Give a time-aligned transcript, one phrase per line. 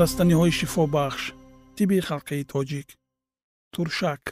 [0.00, 1.22] растаниҳои шифобахш
[1.76, 2.88] тиби халқии тоҷик
[3.74, 4.22] туршак.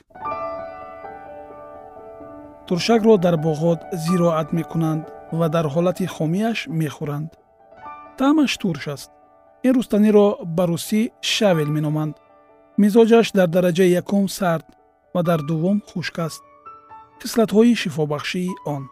[2.66, 5.04] туршакро дар боғот зироат мекунанд
[5.38, 7.30] ва дар ҳолати хомияш мехӯранд.
[8.18, 9.10] таъмаш турш аст.
[9.66, 10.26] ин рустаниро
[10.56, 12.14] ба русӣ шавел меноманд.
[12.82, 14.66] мизоҷаш дар дараҷаи якум сард
[15.14, 16.42] ва дар дуввум хушк аст.
[17.20, 18.82] кислатҳои шифобахшии он.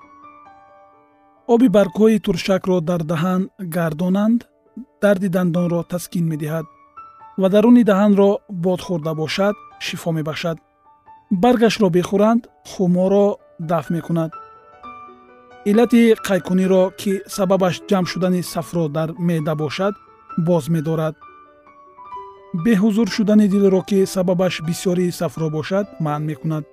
[1.52, 3.42] оби баргҳои туршакро дар таҳан
[3.76, 4.40] гардонанд
[5.03, 6.66] дарди дандонро таскин медиҳад
[7.41, 8.31] ва даруни даҳанро
[8.64, 9.54] бод хӯрда бошад
[9.86, 10.59] шифо мебахшад.
[11.42, 13.26] баргашро бихӯранд хуморо
[13.70, 14.31] дафт мекунад.
[15.70, 19.94] Иллати қайкуниро ки сабабаш ҷамъ шудани сафро дар меъда бошад
[20.47, 21.14] боз медорад.
[22.64, 26.64] беҳузур шудани дилро ки сабабаш бисёрии сафро бошад манъ мекунад.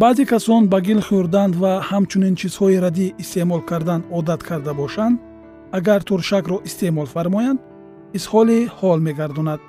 [0.00, 5.16] баъзе касон ба гил хӯрдан ва ҳамчунин чизҳои радӣ истеъмол кардан одат карда бошанд
[5.78, 7.60] агар туршакро истеъмол фармоянд
[8.16, 9.60] изҳоли ҳол мегардонад.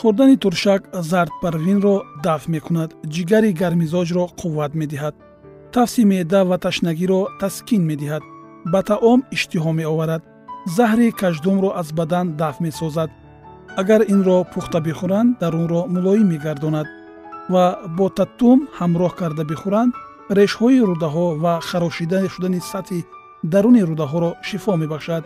[0.00, 5.14] Хӯрдани туршак зардпарвинро дафт мекунад ҷигари гармизоҷро қувват медиҳад
[5.74, 8.24] тафси меъда ва ташнагиро таскин медиҳад
[8.72, 10.22] ба таом иштиҳо меоварад
[10.76, 13.10] заҳри каждумро аз бадан дафт месозад.
[13.80, 16.88] Агар инро пухта бихӯранд дарунро мулоим мегардонад
[17.52, 17.64] ва
[17.96, 19.92] бо таттум ҳамроҳ карда бихӯранд
[20.38, 23.00] решҳои рӯдаҳо ва харошида шудани сатҳи
[23.42, 25.24] даруни рӯдаҳоро шифо мебахшад.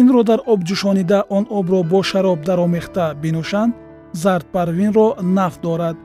[0.00, 3.74] инро дар об ҷӯшонида он обро бо шароб даромехта бинӯшанд
[4.12, 5.96] зардпарвинро нафт дорад.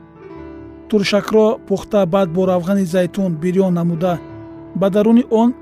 [0.88, 4.18] туршакро пухта баъд бо равғани зайтун бирён намуда.
[4.74, 5.54] ба даруни он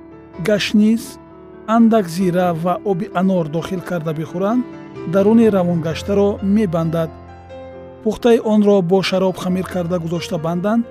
[0.49, 1.19] гашниз
[1.67, 4.65] андак зира ва оби анор дохил карда бихӯранд
[5.13, 7.11] даруни равонгаштаро мебандад.
[8.05, 10.87] пухтаи онро бо шароб хамир карда гузошта банданд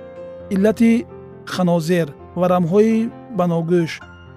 [0.50, 1.06] иллати
[1.46, 2.08] ханозер
[2.40, 3.92] варамҳои баногӯш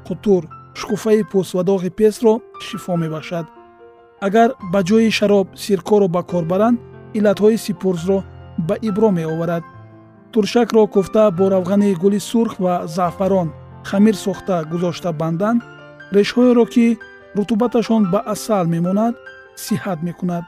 [0.07, 0.43] қутур
[0.79, 2.33] шукуфаи пӯст ва доғи песро
[2.65, 3.45] шифо мебахшад.
[4.27, 6.77] Агар ба ҷои шароб сиркоро ба кор баранд
[7.17, 8.17] иллатҳои сипурзро
[8.67, 9.63] ба ибро меоварад.
[10.31, 13.49] Туршакро куфта бо равғани гули сурх ва заъфарон
[13.89, 15.61] хамир сохта гузошта банданд
[16.15, 16.85] решҳоеро ки
[17.37, 19.15] рутубаташон ба асал мемонад
[19.65, 20.43] сиҳат мекунад.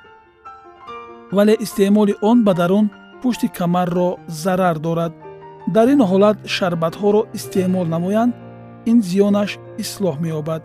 [1.35, 2.85] Вале истеъмоли он ба дарун
[3.21, 5.13] пушти камарро зарар дорад.
[5.75, 8.33] Дар ин ҳолат шарбатҳоро истеъмол намоянд
[8.91, 9.51] ин зиёнаш
[9.83, 10.63] ислоҳ меёбад.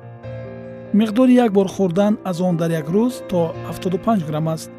[0.98, 4.70] миқдори як бор хӯрдан аз он дар як рӯз то 75 грамм аст.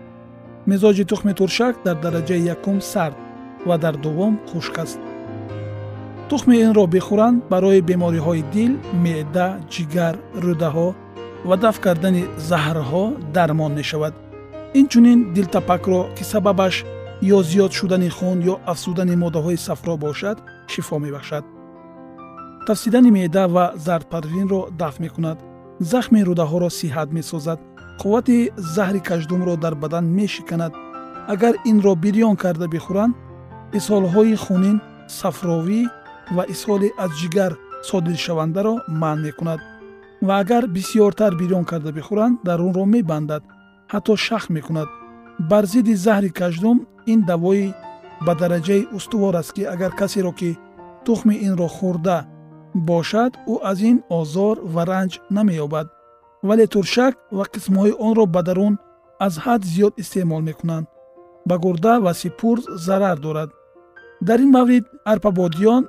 [0.66, 3.18] мизоҷи тухми туршак дар дараҷаи якум сард
[3.68, 5.00] ва дар дуввум хушк аст.
[6.30, 8.74] тухми инро бихӯранд барои бемориҳои дил
[9.04, 10.88] меъда ҷигар рӯдаҳо
[11.50, 13.06] ва дафт кардани заҳрҳо
[13.36, 14.14] дармон мешавад.
[14.80, 16.76] инчунин дилтапакро ки сабабаш
[17.36, 20.38] ё зиёд шудани хун ё афзудани моддаҳои сафро бошад
[20.72, 21.44] шифо мебахшад
[22.68, 25.38] тафсидани меъда ва зардпарвинро дафт мекунад.
[25.80, 27.60] Захми рӯдаҳоро сиҳат месозад.
[28.02, 28.38] Қуввати
[28.76, 30.74] заҳри каждумро дар бадан мешиканад.
[31.34, 33.14] Агар инро бирён карда бихӯранд
[33.78, 34.78] исҳолҳои хунин
[35.20, 35.82] сафровӣ
[36.36, 37.52] ва исҳоли аз ҷигар
[37.90, 39.60] содиршавандаро манъ мекунад.
[40.28, 43.44] Ва агар бисьёртар бирён карда бихӯранд дарунро мебандад
[43.94, 44.90] ҳатто шах мекунад.
[45.50, 46.78] Бар зидди заҳри каждум
[47.14, 47.74] ин давои
[48.26, 50.50] ба дараҷаи устувор аст ки агар касеро ки
[51.06, 52.18] тухми инро хӯрда
[52.74, 55.88] бошад ӯ аз ин озор ва ранҷ намеёбад
[56.48, 58.76] вале туршак ва қисмҳои онро ба дарун
[59.26, 60.88] аз ҳад зиёд истеъмол мекунанд.
[61.48, 63.50] Ба гурда ва сипурз зарар дорад.
[64.28, 65.84] Дар ин маврид арпабодиён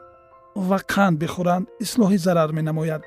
[0.68, 3.02] ва қанд бихӯранд ислоҳи зарар менамояд.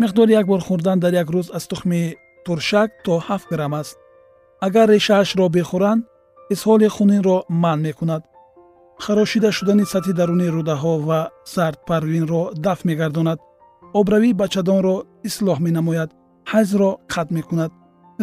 [0.00, 2.02] Миқдори як бор хӯрдан дар як рӯз аз тухми
[2.44, 3.96] туршак то ҳафт грамм аст.
[4.66, 6.02] Агар решаашро бихӯранд
[6.54, 8.22] исҳоли хунинро манъ мекунад
[9.04, 11.20] харошида шудани сатҳи дарунии рӯдаҳо ва
[11.54, 13.38] зардпарвинро дафт мегардонад.
[14.00, 14.96] Обравии бачадонро
[15.28, 16.10] ислоҳ менамояд
[16.52, 17.70] ҳайзро қатъ мекунад.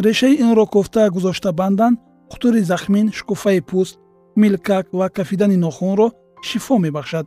[0.06, 1.92] Решаи инро кофта гузошта бандан
[2.30, 3.94] хутури захмин шукуфаи пӯст
[4.42, 6.06] милкак ва кафидани нохунро
[6.48, 7.26] шифо мебахшад.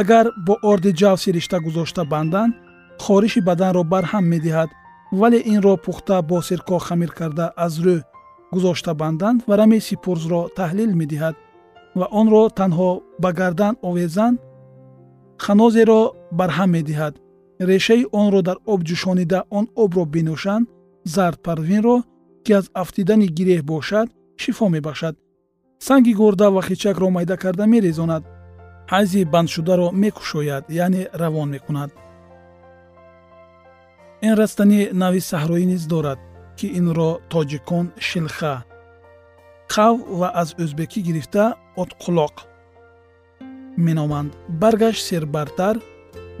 [0.00, 2.50] Агар бо орди ҷавси ришта гузошта бандан
[3.04, 4.70] хориши баданро барҳам медиҳад
[5.20, 7.96] вале инро пухта бо сирко хамир карда аз рӯ
[8.54, 11.34] гузошта бандан варами сипурзро таҳлил медиҳад
[11.98, 12.90] ва онро танҳо
[13.22, 14.34] ба гардан овезан
[15.44, 16.00] ханозеро
[16.38, 17.14] барҳам медиҳад.
[17.70, 20.64] Решаи онро дар об ҷӯшонида он обро бинӯшанд
[21.14, 21.96] зардпарвинро
[22.44, 24.08] ки аз афтидани гиреҳ бошад
[24.42, 25.14] шифо мебахшад.
[25.86, 28.22] Санги гурда ва хичакро майда карда мерезонад.
[28.92, 31.90] Ҳайзи бандшударо мекушояд яъне равон мекунад.
[34.26, 36.18] Ин растани нави саҳроӣ низ дорад
[36.58, 38.54] ки инро тоҷикон шилха
[39.74, 41.44] қав ва аз ӯзбекӣ гирифта
[41.82, 42.34] отқулоқ.
[43.84, 44.30] Меноманд
[44.62, 45.76] баргаш сербартар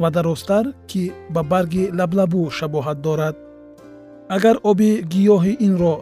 [0.00, 1.02] ва дарозтар ки
[1.34, 3.36] ба барги лаблабу шабоҳат дорад.
[4.36, 5.94] Агар оби гиёҳи инро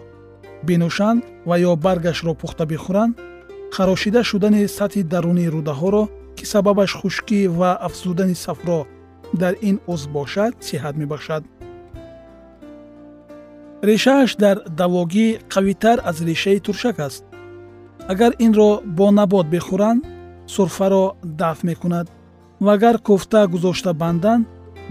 [0.67, 3.15] бинӯшанд ва ё баргашро пухта бихӯранд
[3.75, 6.05] харошида шудани сатҳи дарунии рӯдаҳоро
[6.37, 8.81] ки сабабаш хушкӣ ва афзудани сафро
[9.41, 11.43] дар ин узв бошад сиҳат мебахшад
[13.83, 17.25] решааш дар давогӣ қавитар аз решаи туршак аст.
[18.09, 20.03] Агар инро бо набот бихӯранд
[20.47, 22.07] сурфаро дафт мекунад
[22.61, 24.47] ва агар кӯфта гузошта банданд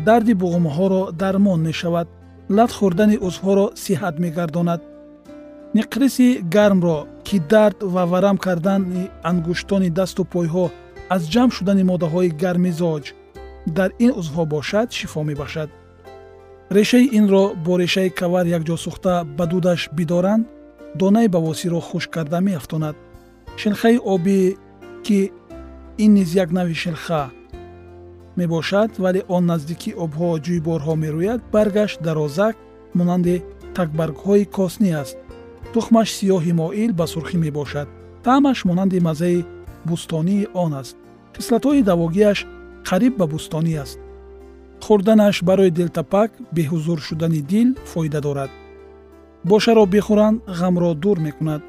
[0.05, 2.07] дарди буғумҳоро дармон мешавад
[2.49, 4.81] лат хӯрдани узвҳоро сиҳат мегардонад.
[5.75, 10.65] Ниқриси гармро ки дард ва варам кардани ангуштони дасту пойҳо
[11.15, 13.05] аз ҷамъ шудани моддаҳои гармизоҷ
[13.77, 15.69] дар ин узвҳо бошад шифо мебахшад
[16.69, 20.47] решаи инро бо решаи кавар якҷо сӯхта ба дудаш бидоранд
[20.99, 22.95] донаи бавосиро хушк карда меафтонад.
[23.57, 24.39] Шилхаи обӣ
[25.05, 25.31] ки
[25.97, 27.23] ин низ як нави шилха
[28.35, 32.55] мебошад вале он наздики обҳо ҷӯйборҳо мерӯяд баргаш дарозак
[32.97, 33.43] монанди
[33.75, 35.17] такбаргҳои коснӣ аст.
[35.73, 37.87] Тухмаш сиёҳи моил ба сурхӣ мебошад.
[38.25, 39.45] Таъмаш монанди маззаи
[39.87, 40.95] бӯстонии он аст.
[41.35, 42.39] Хислатҳои давогиаш
[42.87, 43.99] қариб ба бӯстонӣ аст
[44.85, 48.51] хӯрданаш барои дилтапак беҳузур шудани дил фоида дорад.
[49.49, 51.61] Бошаро бихӯранд ғамро дур мекунад.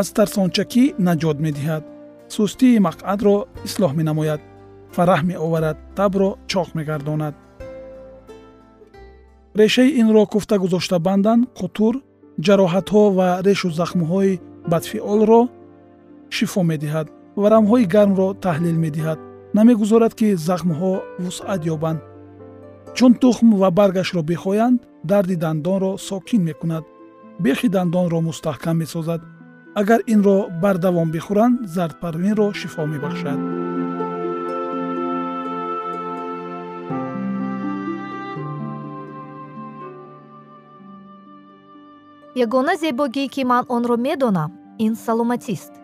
[0.00, 1.82] Аз тарсончакӣ наҷот медиҳад.
[2.36, 3.36] Сустии мақъадро
[3.68, 4.40] ислоҳ менамояд.
[4.94, 7.34] Фараҳ меоварад табро чоқ мегардонад.
[9.60, 11.94] Решаи инро куфта гузошта бандан қутур
[12.46, 14.40] ҷароҳатҳо ва решу захмҳои
[14.72, 15.40] бадфиолро
[16.36, 17.06] шифо медиҳад
[17.42, 19.18] варамҳои гармро таҳлил медиҳад.
[19.58, 20.92] Намегузорад ки захмҳо
[21.24, 22.00] вусъат ёбанд
[22.94, 26.84] чун тухм ва баргашро бихоянд дарди дандонро сокин мекунад.
[27.38, 29.20] Бехи дандонро мустаҳкам месозад.
[29.74, 33.38] Агар инро бардавом бихӯранд зардпарвинро шифо мебахшад.
[42.44, 45.83] Ягона зебогӣ ки ман онро медонам ин саломатист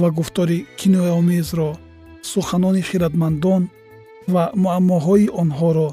[0.00, 1.70] ва гуфтори кинояомезро
[2.30, 3.62] суханони хиратмандон
[4.32, 5.88] ва муаммоҳои онҳоро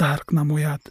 [0.00, 0.82] дарк намояд.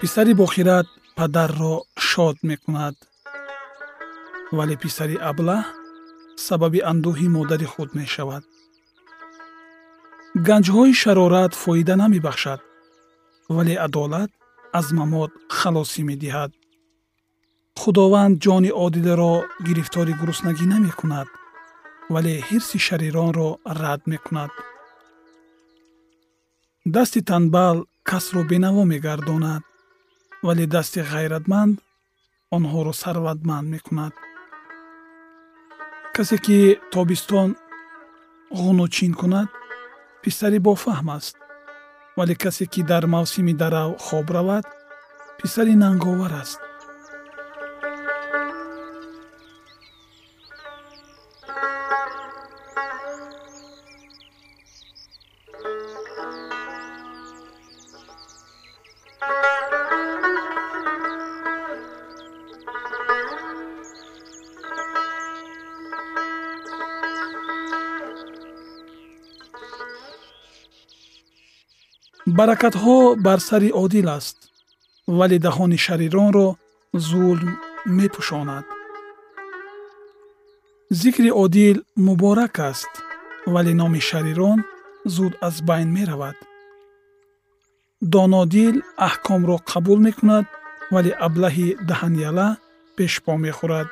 [0.00, 1.74] Писари бохират падарро
[2.08, 2.96] шод мекунад
[4.56, 5.64] вале писари аблаҳ
[6.46, 8.42] сабаби андӯҳи модари худ мешавад.
[10.46, 12.60] Ганҷҳои шарорат фоида намебахшад
[13.56, 14.30] вале адолат
[14.78, 16.50] аз мамот халосӣ медиҳад.
[17.80, 19.34] Худованд ҷони одиларо
[19.66, 21.28] гирифтори гуруснагӣ намекунад
[22.14, 23.48] вале ҳирси шариронро
[23.82, 24.52] рад мекунад.
[26.94, 27.76] Дасти танбал
[28.10, 29.62] касро бенаво мегардонад
[30.46, 31.74] вале дасти ғайратманд
[32.56, 34.14] онҳоро сарватманд мекунад
[36.14, 37.56] касе ки тобистон
[38.52, 39.48] ғунучин кунад
[40.22, 41.36] писари бофаҳм аст.
[42.16, 44.64] Вале касе ки дар мавсими дарав хоб равад
[45.38, 46.60] писари нанговар аст
[72.42, 74.36] баракатҳо бар сари одил аст
[75.18, 76.48] вале даҳони шариронро
[77.08, 77.50] зулм
[77.96, 78.66] мепӯшонад.
[81.00, 82.92] Зикри одил муборак аст
[83.54, 84.58] вале номи шарирон
[85.14, 86.38] зуд аз байн меравад.
[88.12, 88.76] Донодил
[89.08, 90.46] аҳкомро қабул мекунад
[90.94, 92.48] вале аблаҳи даҳанъяла
[92.96, 93.88] пешпо мехӯрад.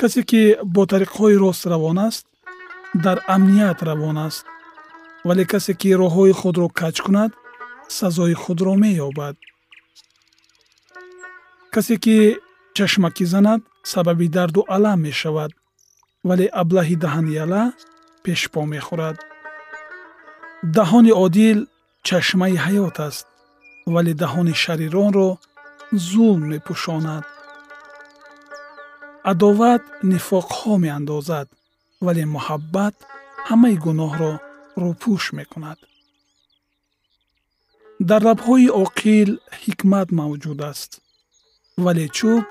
[0.00, 0.42] Касе ки
[0.74, 2.24] бо тариқҳои рост равон аст
[3.04, 4.44] дар амният равон аст
[5.26, 7.32] вале касе ки роҳҳои худро каҷ кунад
[7.98, 9.36] сазои худро меёбад.
[11.74, 12.16] Касе ки
[12.76, 13.60] чашмакӣ занад
[13.92, 15.50] сабаби дарду алам мешавад
[16.28, 17.62] вале аблаҳи даҳанъяла
[18.24, 19.16] пешпо мехӯрад.
[20.76, 21.58] Даҳони одил
[22.08, 23.26] чашмаи ҳаёт аст
[23.94, 25.28] вале даҳони шариронро
[26.08, 27.24] зулм мепӯшонад.
[29.30, 31.48] Адоват нифоқҳо меандозад
[32.06, 32.94] вале муҳаббат
[33.48, 34.32] ҳамаи гуноҳро
[34.80, 35.78] рӯпӯш мекунад.
[38.08, 39.30] Дар лабҳои оқил
[39.62, 40.90] ҳикмат мавҷуд аст
[41.84, 42.44] вале чӯб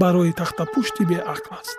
[0.00, 1.78] барои тахтапушти беақл аст.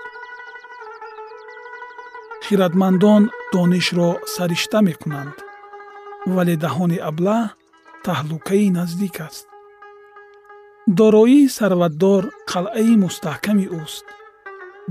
[2.45, 5.35] Хиратмандон донишро саришта мекунанд
[6.35, 7.43] вале даҳони аблаҳ
[8.05, 9.45] таҳлукаи наздик аст.
[10.99, 14.05] Дороии сарватдор қалъаи мустаҳками ӯст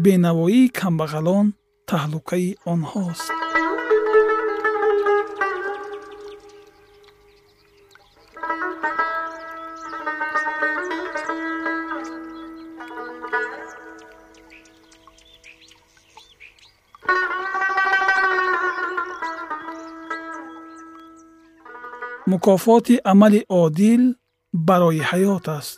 [0.04, 1.46] бенавоии камбағалон
[1.90, 3.28] таҳлукаи онҳост
[22.40, 24.02] мукофоти амали одил
[24.68, 25.74] барои ҳаёт аст.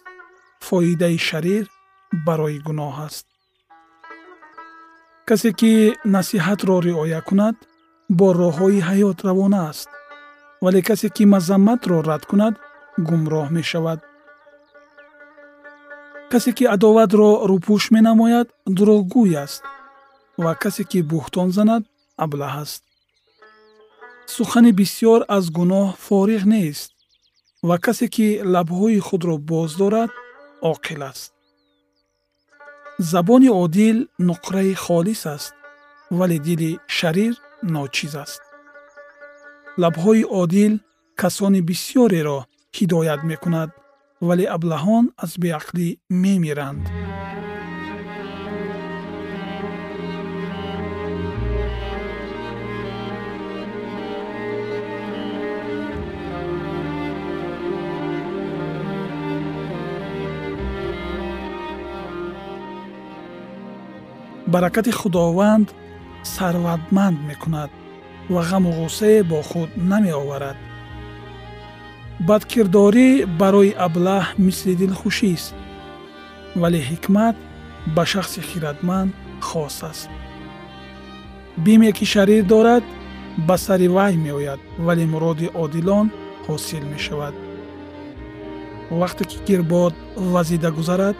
[0.66, 1.64] Фоидаи шарир
[2.26, 3.26] барои гуноҳ аст.
[5.28, 5.72] Касе ки
[6.14, 7.56] насиҳатро риоя кунад
[8.18, 9.88] бо роҳҳои ҳаёт равона аст
[10.64, 12.54] вале касе ки мазамматро рад кунад
[13.08, 14.00] гумроҳ мешавад.
[16.32, 19.62] Касе ки адоватро рӯпӯш менамояд дурӯғгӯй аст
[20.42, 21.82] ва касе ки бӯҳтон занад
[22.24, 22.82] аблаҳ аст
[24.34, 26.90] сухани бисьёр аз гуноҳ фориғ нест
[27.68, 30.10] ва касе ки лабҳои худро боз дорад
[30.72, 31.32] оқил аст.
[33.10, 33.98] Забони одил
[34.28, 35.54] нуқраи холис аст
[36.18, 37.34] вале дили шарир
[37.74, 38.42] ночиз аст.
[39.82, 40.72] Лабҳои одил
[41.20, 42.38] касони бисьёреро
[42.76, 43.70] ҳидоят мекунад
[44.28, 45.86] вале аблаҳон аз беақлӣ
[46.22, 46.84] мемиранд
[64.52, 65.68] баракати худованд
[66.22, 67.70] сарватманд мекунад
[68.28, 70.56] ва ғаму ғуссе бо худ намеоварад.
[72.28, 73.08] Бадкирдорӣ
[73.40, 75.54] барои аблаҳ мисли дилхушист
[76.60, 77.36] вале ҳикмат
[77.94, 79.12] ба шахси хиратманд
[79.48, 80.10] хос аст.
[81.64, 82.84] Биме ки шарир дорад
[83.48, 86.06] ба сари вай меояд вале муроди одилон
[86.46, 87.34] ҳосил мешавад.
[89.00, 89.94] Вақте ки гирбод
[90.32, 91.16] вазида гузарад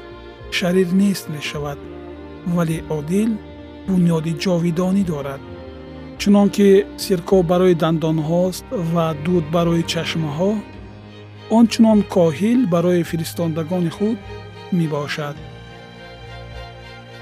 [0.59, 1.79] шарир нест мешавад
[2.57, 3.31] вале одил
[3.89, 5.43] бунёди ҷовидонӣ дорад
[6.21, 6.69] чунон ки
[7.05, 10.53] сирко барои дандонҳост ва дуд барои чашмаҳо
[11.57, 14.19] он чунон коҳил барои фиристондагони худ
[14.79, 15.37] мебошад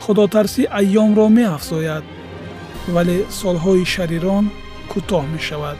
[0.04, 2.04] худотарсӣ айёмро меафзояд
[2.94, 4.44] вале солҳои шарирон
[4.92, 5.78] кӯтоҳ мешавад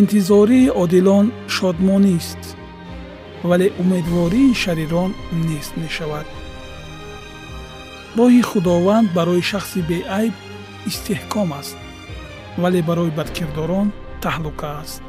[0.00, 2.42] интизории одилон шодмонист
[3.48, 5.10] вале умедвории шарирон
[5.48, 6.26] нест мешавад
[8.18, 10.34] роҳи худованд барои шахси беайб
[10.90, 11.76] истеҳком аст
[12.62, 13.88] вале барои бадкирдорон
[14.22, 15.02] таҳлука аст.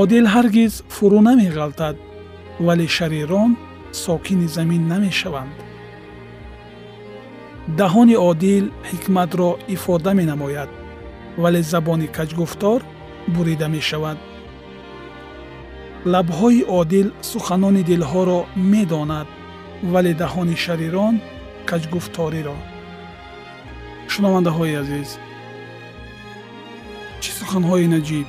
[0.00, 1.96] Одил ҳаргиз фурӯ намеғалтад
[2.66, 3.50] вале шарирон
[4.04, 5.54] сокини замин намешаванд.
[7.80, 10.70] Даҳони одил ҳикматро ифода менамояд
[11.42, 12.80] вале забони каҷгуфтор
[13.34, 14.18] бурида мешавад.
[16.12, 18.40] Лабҳои одил суханони дилҳоро
[18.72, 19.28] медонад
[19.82, 21.14] вале даҳони шарирон
[21.68, 22.56] каҷгуфториро.
[24.12, 25.10] Шунавандаҳои азиз
[27.22, 28.28] чӣ суханҳои наҷиб?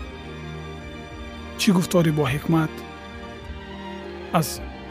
[1.60, 2.74] Чӣ гуфторӣ бо ҳикмат?
[4.40, 4.48] Аз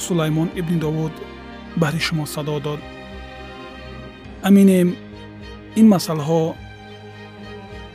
[0.07, 1.15] сулаймон ибни довуд
[1.81, 2.81] баҳри шумо садо дод.
[4.49, 4.89] Аминем
[5.81, 6.43] ин масъалаҳо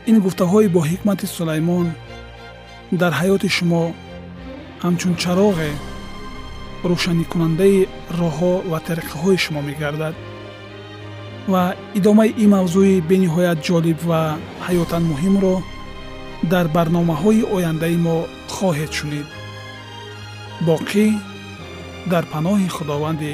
[0.10, 1.88] ин гуфтаҳои бо ҳикмати сулаймон
[3.02, 3.84] дар ҳаёти шумо
[4.84, 5.72] ҳамчун чароғе
[6.90, 7.78] рӯшаникунандаи
[8.20, 10.16] роҳҳо ва тариқаҳои шумо мегардад.
[11.52, 11.64] Ва
[12.00, 14.22] идомаи ин мавзӯи бениҳоят ҷолиб ва
[14.66, 15.56] ҳаётан муҳимро
[16.52, 18.18] дар барномаҳои ояндаи мо
[18.56, 19.28] хоҳед шунид.
[20.68, 21.06] Боқӣ
[22.12, 23.32] дар паноҳи худованди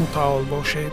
[0.00, 0.92] мутаол бошед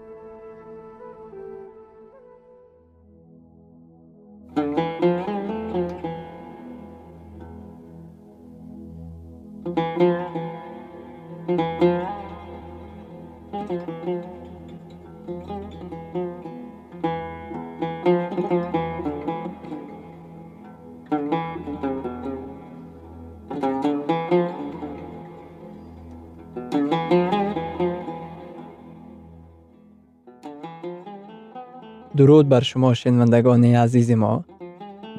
[32.21, 34.33] дуруд бар шумо шунавандагони азизи мо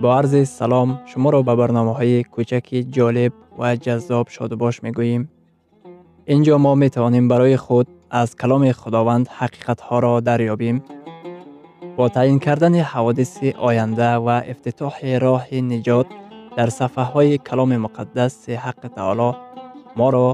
[0.00, 5.22] бо арзи салом шуморо ба барномаҳои кӯчаки ҷолиб ва ҷаззоб шодубош мегӯем
[6.32, 7.86] ин ҷо мо метавонем барои худ
[8.20, 10.76] аз каломи худованд ҳақиқатҳоро дарёбем
[11.96, 16.08] бо таъин кардани ҳаводиси оянда ва ифтитоҳи роҳиниҷот
[16.56, 19.28] дар сафҳаҳои каломи муқаддаси ҳаққи таоло
[20.00, 20.28] моро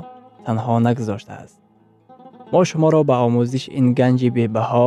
[0.46, 1.56] танҳо нагузоштааст
[2.52, 4.86] мо шуморо ба омӯзиши ин ганҷи бебаҳо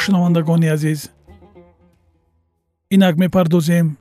[0.00, 1.10] Шунавандагони азиз.
[2.90, 3.98] Инак мепардозем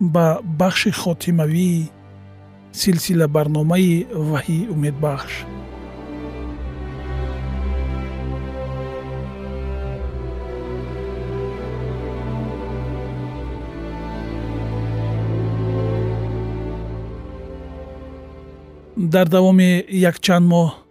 [0.00, 1.90] ба бахши хотимавии
[2.72, 5.34] силсила барномаи ваҳии умедбахш
[18.98, 19.70] дар давоми
[20.10, 20.87] якчанд моҳ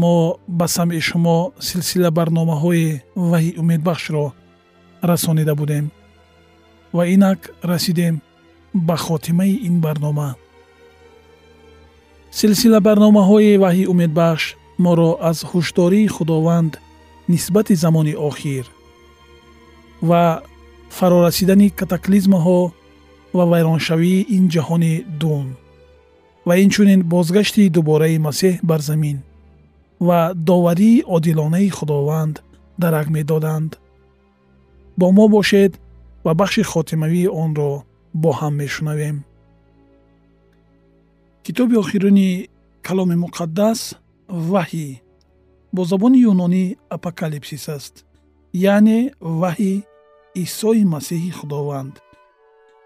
[0.00, 0.16] мо
[0.58, 2.86] ба самъи шумо силсила барномаҳои
[3.30, 4.26] ваҳи умедбахшро
[5.10, 5.84] расонида будем.
[6.96, 8.14] Ва инак расидем
[8.88, 10.30] ба хотимаи ин барнома.
[12.38, 14.44] Силсила барномаҳои ваҳи умедбахш
[14.84, 16.72] моро аз ҳушдории худованд
[17.28, 18.64] нисбати замони охир
[20.08, 20.42] ва
[20.96, 22.60] фарорасидани катаклизмаҳо
[23.36, 25.46] ва вайроншавии ин ҷаҳони дун
[26.46, 29.18] ва инчунин бозгашти дубораи масеҳ бар замин
[30.00, 32.42] ва доварии одилонаи худованд
[32.78, 33.80] дарак медоданд.
[34.96, 35.80] Бо мо бошед
[36.24, 39.24] ва бахши хотимавии онро бо ҳам мешунавем.
[41.44, 42.48] Китоби охирини
[42.82, 43.80] каломи муқаддас
[44.50, 44.88] ваҳӣ
[45.74, 46.64] бо забони юнонӣ
[46.96, 47.94] апокалипсис аст
[48.54, 48.98] яъне
[49.40, 49.74] ваҳӣ
[50.44, 51.94] исои масеҳи худованд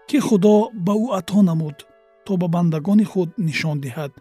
[0.07, 1.77] ки худо ба ӯ ато намуд
[2.25, 4.11] то ба бандагони худ нишон диҳад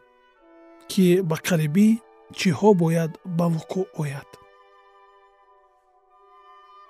[0.91, 1.89] ки ба қарибӣ
[2.39, 4.29] чиҳо бояд ба вуқӯъ ояд.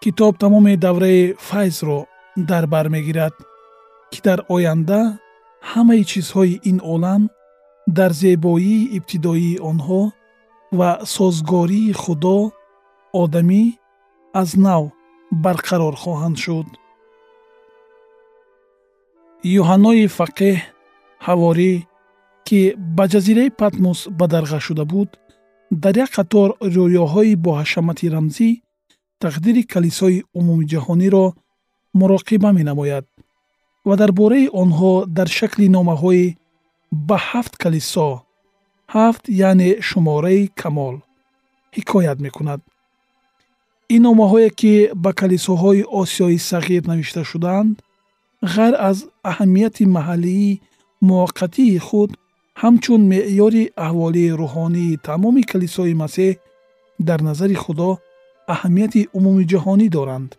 [0.03, 1.99] Китоб тамоми давраи файзро
[2.51, 3.35] дар бар мегирад
[4.11, 5.01] ки дар оянда
[5.71, 7.23] ҳамаи чизҳои ин олам
[7.99, 10.03] дар зебоии ибтидоии онҳо
[10.79, 12.39] ва созгории худо
[13.23, 13.63] одамӣ
[14.41, 14.83] аз нав
[15.45, 16.69] барқарор хоҳанд шуд.
[19.61, 20.57] Юҳаннои фақеҳ
[21.27, 21.73] ҳаворӣ
[22.47, 22.61] ки
[22.97, 25.11] ба ҷазираи патмос бадарға шуда буд
[25.71, 28.51] дар як қатор рӯёҳои боҳашамати рамзӣ
[29.23, 31.27] тақдири калисои умумиҷаҳониро
[32.01, 33.05] муроқиба менамояд
[33.89, 36.37] ва дар бораи онҳо дар шакли номаҳои
[37.09, 38.09] ба ҳафт калисо
[38.95, 40.97] ҳафт яъне шумораи камол
[41.77, 42.61] ҳикоят мекунад.
[43.95, 47.75] ин номаҳое ки ба калисоҳои осиёи сағир навишта шудаанд
[48.55, 48.99] ғайр аз
[49.31, 50.61] аҳамияти маҳаллии
[51.09, 52.11] муваққатии худ
[52.63, 56.33] ҳамчун меъёри аҳволии рӯҳонии тамоми калисои масеҳ
[57.09, 57.91] дар назари худо
[58.55, 60.31] аҳамияти умумиҷаҳонӣ доранд.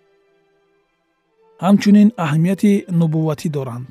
[1.65, 3.89] Ҳамчунин аҳамияти нубувватӣ доранд.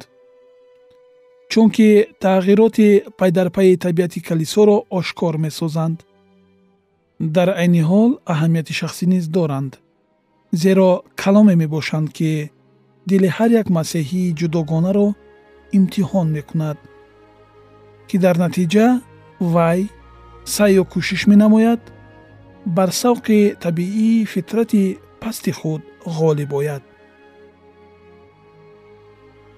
[1.52, 1.88] Чунки
[2.24, 2.88] тағйироти
[3.18, 5.98] пайдарпайи табиати калисоро ошкор месозанд
[7.36, 9.72] дар айни ҳол аҳамияти шахсӣ низ доранд.
[10.62, 10.90] Зеро
[11.22, 12.32] каломе мебошанд ки
[13.08, 15.06] дили ҳар як масеҳии ҷудогонаро
[15.78, 16.78] имтиҳон мекунад
[18.08, 18.86] ки дар натиҷа
[19.54, 19.80] вай
[20.54, 21.82] сайю кӯшиш менамояд
[22.76, 25.82] бар савқи табиии фитрати пасти худ
[26.18, 26.82] ғолиб ояд.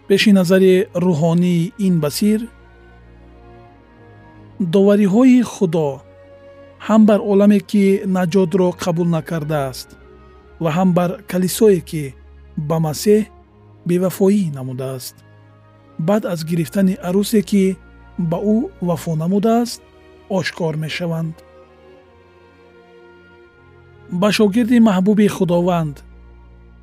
[0.08, 2.40] Пеши назари рӯҳонии ин басир
[4.74, 5.88] довариҳои худо
[6.86, 7.84] ҳам бар оламе ки
[8.16, 9.88] наҷотро қабул накардааст
[10.62, 12.04] ва ҳам бар калисое ки
[12.68, 13.22] ба масеҳ
[13.88, 15.16] бевафоӣ намудааст.
[16.08, 17.64] Баъд аз гирифтани арӯсе ки
[18.28, 18.56] ба ӯ
[18.88, 19.80] вафо намудааст
[20.38, 21.34] ошкор мешаванд
[24.20, 25.96] ба шогирди маҳбуби худованд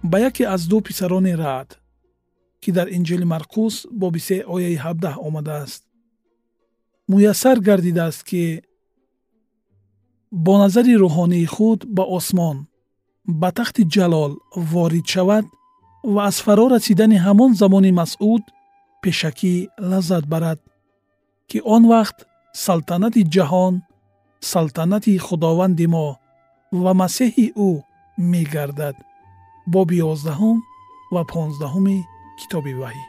[0.09, 1.69] ба яке аз ду писарони раъд
[2.61, 5.81] ки дар инҷили марқус боби се ояи ҳабдаҳ омадааст
[7.11, 8.43] муяссар гардидааст ки
[10.45, 12.57] бо назари рӯҳонии худ ба осмон
[13.41, 14.31] ба тахти ҷалол
[14.71, 15.45] ворид шавад
[16.13, 18.43] ва аз фаро расидани ҳамон замони масъуд
[19.01, 19.55] пешакӣ
[19.89, 20.59] лаззат барад
[21.49, 22.17] ки он вақт
[22.65, 23.75] салтанати ҷаҳон
[24.51, 26.07] салтанати худованди мо
[26.83, 27.69] ва масеҳи ӯ
[28.31, 28.95] мегардад.
[29.73, 30.57] Боби ёздаҳум
[31.13, 31.97] ва понздаҳуми
[32.39, 33.03] китоби ваҳӣ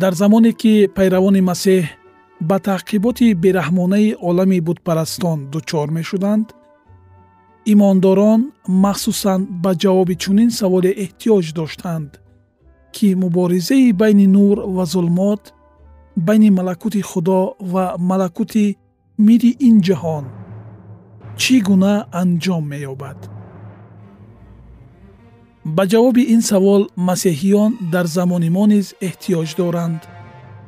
[0.00, 1.84] дар замоне ки пайравони масеҳ
[2.48, 6.46] ба таъқиботи бераҳмонаи олами бутпарастон дучор мешуданд
[7.72, 8.40] имондорон
[8.84, 12.10] махсусан ба ҷавоби чунин саволе эҳтиёҷ доштанд
[12.94, 15.42] ки муборизаи байни нур ва зулмот
[16.26, 17.40] байни малакути худо
[17.72, 18.66] ва малакути
[19.26, 20.24] мири ин ҷаҳон
[21.40, 23.18] чӣ гуна анҷом меёбад
[25.64, 30.00] ба ҷавоби ин савол масеҳиён дар замони мо низ эҳтиёҷ доранд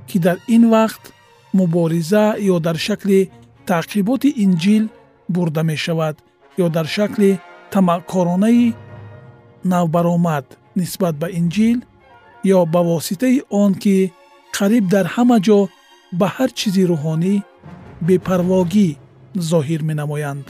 [0.08, 1.04] ки дар ин вақт
[1.58, 3.20] мубориза ё дар шакли
[3.68, 4.84] таъқиботи инҷил
[5.34, 6.16] бурда мешавад
[6.64, 7.30] ё дар шакли
[7.72, 8.74] тамаъкоронаи
[9.72, 10.46] навбаромад
[10.80, 11.78] нисбат ба инҷил
[12.56, 13.96] ё ба воситаи он ки
[14.56, 15.58] қариб дар ҳама ҷо
[16.18, 17.34] ба ҳар чизи рӯҳонӣ
[18.06, 18.88] бепарвогӣ
[19.50, 20.46] зоҳир менамоянд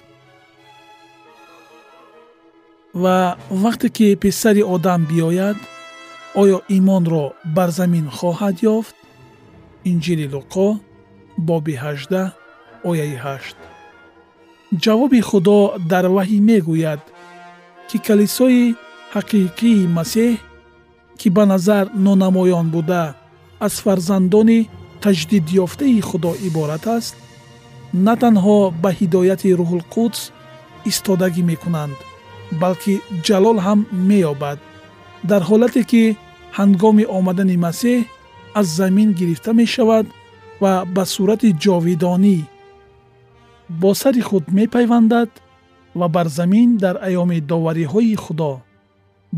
[3.03, 5.59] ва вақте ки писари одам биёяд
[6.41, 7.25] оё имонро
[7.57, 8.97] бар замин хоҳад ёфт?
[9.91, 10.67] Инҷили луқо
[11.49, 12.33] боби 18
[12.91, 13.57] ояи 8
[14.85, 15.59] ҷавоби худо
[15.91, 17.03] дар ваҳӣ мегӯяд
[17.89, 18.75] ки калисои
[19.15, 20.33] ҳақиқии масеҳ
[21.19, 23.05] ки ба назар нонамоён буда
[23.67, 24.61] аз фарзандони
[25.03, 27.15] таҷдидёфтаи худо иборат аст
[28.07, 30.21] на танҳо ба ҳидояти рӯҳулқудс
[30.91, 31.99] истодагӣ мекунанд
[32.61, 32.95] балки
[33.27, 34.59] ҷалол ҳам меёбад.
[35.31, 36.03] Дар ҳолате ки
[36.59, 37.99] ҳангоми омадани масеҳ
[38.59, 40.07] аз замин гирифта мешавад
[40.63, 42.39] ва ба сурати ҷовидонӣ
[43.81, 45.31] бо сари худ мепайвандад
[45.99, 48.53] ва бар замин дар айёми довариҳои худо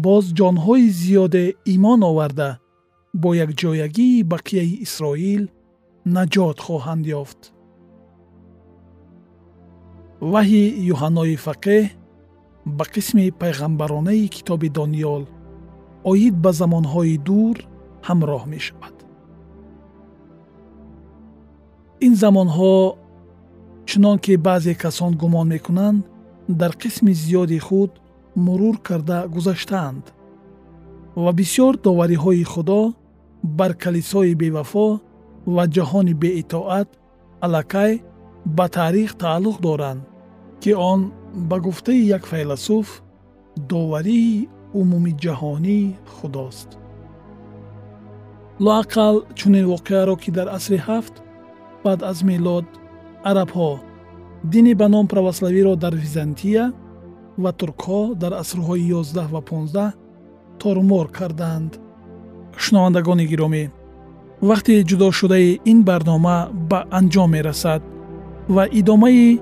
[0.04, 1.44] боз ҷонҳои зиёде
[1.74, 2.50] имон оварда
[3.22, 5.42] бо якҷоягии бақияи исроил
[6.16, 7.40] наҷот хоҳанд ёфт.
[10.32, 11.82] Ваҳйи юҳаннои фақеҳ
[12.76, 15.22] ба қисми пайғамбаронаи китоби дониёл
[16.04, 17.56] оид ба замонҳои дур
[18.08, 18.96] ҳамроҳ мешавад.
[22.06, 22.74] Ин замонҳо
[23.88, 26.00] чунон ки баъзе касон гумон мекунанд
[26.60, 27.90] дар қисми зиёди худ
[28.44, 30.04] мурур карда гузаштаанд
[31.22, 32.80] ва бисьёр довариҳои худо
[33.58, 34.88] бар калисои бевафо
[35.54, 36.88] ва ҷаҳони беитоат
[37.44, 37.92] аллакай
[38.56, 40.02] ба таърих тааллуқ доранд
[40.62, 41.00] ки он
[41.34, 43.02] ба гуфтаи як файласуф
[43.56, 46.68] доварии умумиҷаҳонии худост.
[48.64, 51.14] Лоақал чунин воқеаро ки дар асри ҳафт
[51.84, 52.66] баъд аз мелод
[53.30, 53.72] арабҳо
[54.52, 56.64] дини ба ном православиро дар византия
[57.42, 59.92] ва туркҳо дар асрҳои 11 ва 15
[60.58, 61.72] торумор карданд.
[62.56, 63.64] Шунавандагони гиромӣ
[64.48, 66.38] вақте ҷудошудаи ин барнома
[66.70, 67.82] ба анҷом мерасад
[68.54, 69.40] ва идомаи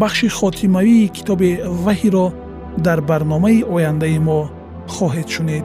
[0.00, 1.50] бахши хотимавии китоби
[1.84, 2.26] ваҳиро
[2.86, 4.38] дар барномаи ояндаи мо
[4.94, 5.64] хоҳед шунид